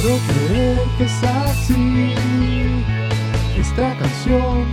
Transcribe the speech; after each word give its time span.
Quiero 0.00 0.16
creer 0.16 0.78
que 0.96 1.04
es 1.04 1.22
así. 1.22 2.14
Esta 3.58 3.94
canción 3.98 4.64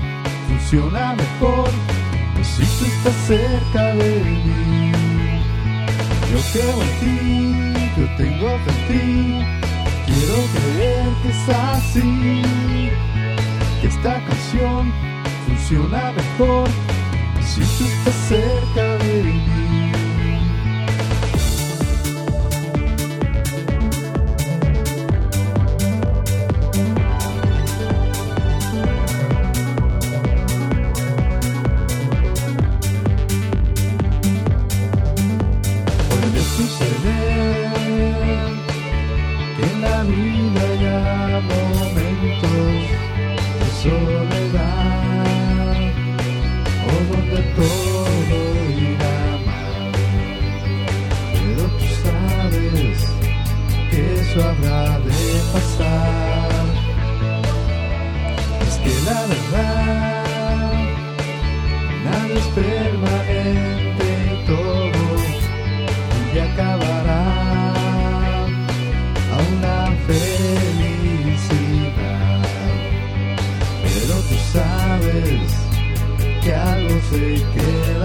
funciona 0.47 1.15
mejor 1.15 1.69
si 2.41 2.63
tú 2.63 2.85
estás 2.85 3.15
cerca 3.27 3.93
de 3.95 4.23
mí. 4.23 4.91
Yo 6.31 6.39
creo 6.53 6.81
en 6.81 6.91
ti, 7.01 7.11
yo 7.97 8.07
tengo 8.15 8.57
fe 8.59 8.71
en 8.71 8.87
ti. 8.87 9.45
Quiero 10.05 10.37
creer 10.55 11.09
que 11.21 11.29
es 11.29 11.49
así. 11.49 12.41
Que 13.81 13.87
esta 13.87 14.23
canción 14.23 14.93
funciona 15.45 16.13
mejor 16.13 16.69
si 17.41 17.59
tú 17.59 17.83
estás 17.83 18.15
cerca 18.29 18.97
de 19.03 19.23
mí. 19.23 19.56
Nada 62.03 62.33
es 62.35 62.47
permanente 62.55 64.09
todo 64.45 65.05
y 66.33 66.35
acabará 66.39 67.23
a 69.33 69.35
una 69.51 69.79
felicidad. 70.07 71.31
Pero 73.83 74.15
tú 74.29 74.35
sabes 74.53 75.49
que 76.43 76.51
algo 76.53 76.95
se 77.09 77.21
quedará. 77.53 77.96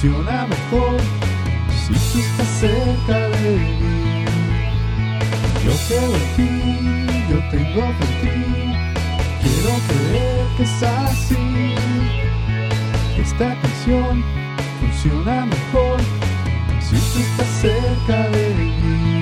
Funciona 0.00 0.46
mejor 0.46 0.98
si 1.86 1.92
tú 1.92 2.18
estás 2.20 2.48
cerca 2.60 3.28
de 3.28 3.50
mí. 3.50 4.24
Yo 5.62 5.72
creo 5.88 6.14
en 6.14 6.26
ti, 6.36 6.50
yo 7.28 7.38
tengo 7.50 7.82
fe 7.98 8.04
en 8.06 8.14
ti. 8.22 8.36
Quiero 9.42 9.72
creer 9.88 10.46
que 10.56 10.62
es 10.62 10.82
así. 10.82 11.74
Esta 13.20 13.60
canción 13.60 14.24
funciona 14.80 15.44
mejor 15.44 16.00
si 16.80 16.96
tú 16.96 17.18
estás 17.18 17.48
cerca 17.60 18.28
de 18.30 18.54
mí. 18.54 19.19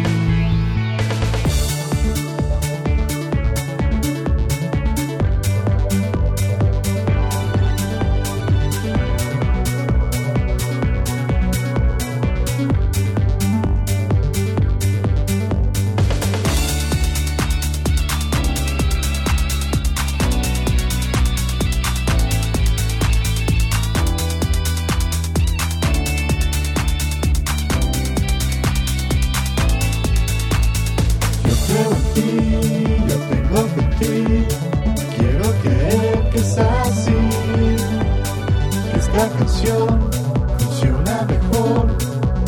Esta 39.18 39.36
canción 39.36 40.10
funciona 40.58 41.26
mejor 41.26 41.88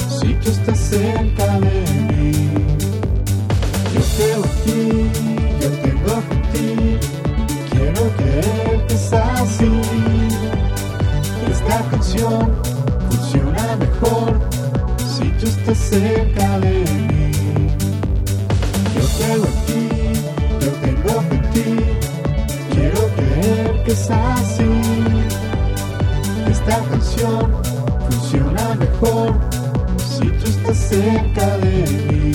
si 0.09 0.35
tú 0.35 0.51
estás 0.51 0.79
cerca 0.79 1.59
de 1.59 1.85
mí. 2.13 2.33
Yo 3.93 4.01
creo 4.15 4.45
en 4.45 4.55
ti, 4.63 4.81
yo 5.61 5.69
tengo 5.83 6.23
en 6.31 6.43
ti. 6.53 6.99
Quiero 7.73 8.03
creer 8.19 8.87
que 8.87 8.95
es 8.95 9.13
así. 9.13 9.81
Esta 11.51 11.79
canción 11.91 12.53
funciona 13.11 13.77
mejor 13.77 14.39
si 15.13 15.29
tú 15.41 15.47
estás 15.47 15.77
cerca 15.77 16.61
de 16.61 16.85
mí. 17.09 17.33
Yo 18.95 19.05
creo 19.19 19.43
en 19.45 19.57
ti, 19.67 19.89
yo 20.61 20.71
tengo 20.85 21.21
en 21.33 21.43
ti. 21.51 21.69
Quiero 22.73 23.01
creer 23.17 23.83
que 23.83 23.91
es 23.91 24.09
así. 24.09 24.70
Si 30.21 30.29
tú 30.29 30.47
estás 30.47 30.77
cerca 30.77 31.59
de 31.59 31.73
mí. 32.03 32.33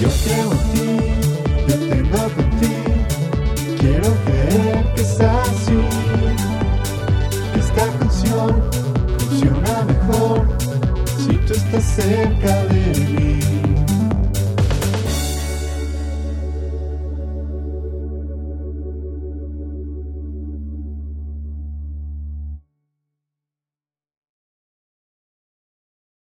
Yo 0.00 0.08
creo 0.24 0.52
en 0.52 0.58
ti, 0.72 0.88
yo 1.68 1.74
tengo 1.88 2.18
fe 2.34 2.42
en 2.42 2.50
ti. 2.60 2.72
Quiero 3.80 4.08
creer 4.24 4.67